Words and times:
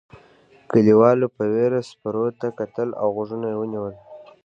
کليوالو 0.69 1.27
په 1.35 1.43
وېره 1.53 1.79
سپرو 1.89 2.25
ته 2.39 2.47
کتل 2.59 2.89
او 3.01 3.07
غوږونه 3.15 3.45
یې 3.51 3.57
ونیول. 3.59 3.95